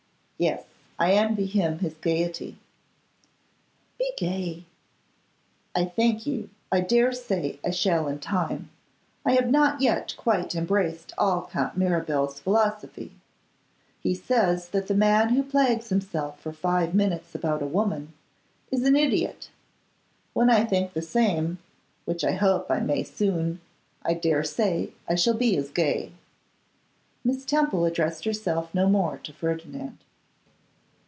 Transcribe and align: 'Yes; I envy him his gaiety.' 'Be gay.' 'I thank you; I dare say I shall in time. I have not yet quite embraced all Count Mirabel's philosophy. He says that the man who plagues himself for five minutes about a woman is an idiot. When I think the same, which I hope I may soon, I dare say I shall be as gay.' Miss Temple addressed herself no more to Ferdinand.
'Yes; 0.41 0.63
I 0.97 1.11
envy 1.11 1.45
him 1.45 1.77
his 1.77 1.93
gaiety.' 1.93 2.57
'Be 3.99 4.11
gay.' 4.17 4.65
'I 5.75 5.85
thank 5.95 6.25
you; 6.25 6.49
I 6.71 6.79
dare 6.79 7.11
say 7.13 7.59
I 7.63 7.69
shall 7.69 8.07
in 8.07 8.17
time. 8.17 8.71
I 9.23 9.33
have 9.33 9.51
not 9.51 9.81
yet 9.81 10.15
quite 10.17 10.55
embraced 10.55 11.13
all 11.15 11.45
Count 11.53 11.77
Mirabel's 11.77 12.39
philosophy. 12.39 13.11
He 14.01 14.15
says 14.15 14.69
that 14.69 14.87
the 14.87 14.95
man 14.95 15.29
who 15.35 15.43
plagues 15.43 15.89
himself 15.89 16.39
for 16.39 16.51
five 16.51 16.95
minutes 16.95 17.35
about 17.35 17.61
a 17.61 17.67
woman 17.67 18.11
is 18.71 18.81
an 18.83 18.95
idiot. 18.95 19.51
When 20.33 20.49
I 20.49 20.65
think 20.65 20.93
the 20.93 21.03
same, 21.03 21.59
which 22.05 22.23
I 22.23 22.31
hope 22.31 22.71
I 22.71 22.79
may 22.79 23.03
soon, 23.03 23.61
I 24.01 24.15
dare 24.15 24.43
say 24.43 24.89
I 25.07 25.13
shall 25.13 25.35
be 25.35 25.55
as 25.57 25.69
gay.' 25.69 26.13
Miss 27.23 27.45
Temple 27.45 27.85
addressed 27.85 28.25
herself 28.25 28.73
no 28.73 28.89
more 28.89 29.19
to 29.19 29.33
Ferdinand. 29.33 29.99